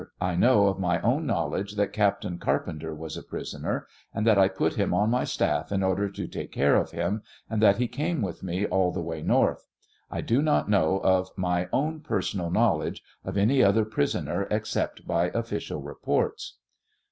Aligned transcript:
I 0.19 0.35
know 0.35 0.65
of 0.65 0.79
my 0.79 0.99
own 1.01 1.27
knowledge 1.27 1.73
that 1.75 1.93
Captain 1.93 2.39
Car 2.39 2.63
penter 2.65 2.97
was 2.97 3.15
a 3.15 3.21
prisoner, 3.21 3.85
and 4.15 4.25
that 4.25 4.39
I 4.39 4.47
put 4.47 4.73
him 4.73 4.95
on 4.95 5.11
my 5.11 5.25
staff 5.25 5.71
in 5.71 5.83
order 5.83 6.09
to 6.09 6.27
take 6.27 6.51
care 6.51 6.75
of 6.75 6.89
him, 6.89 7.21
and 7.51 7.61
that 7.61 7.77
he 7.77 7.87
came 7.87 8.23
with 8.23 8.41
me 8.41 8.65
all 8.65 8.91
the 8.91 8.99
way 8.99 9.21
North; 9.21 9.67
I. 10.09 10.21
do 10.21 10.41
not 10.41 10.67
know 10.67 10.97
of 11.03 11.29
my 11.37 11.69
own 11.71 11.99
personal 11.99 12.49
knowledge 12.49 13.03
of 13.23 13.37
any 13.37 13.61
other 13.63 13.85
prisoner 13.85 14.47
except 14.49 15.05
by 15.05 15.25
official 15.35 15.83
re 15.83 15.93
ports. 16.01 16.57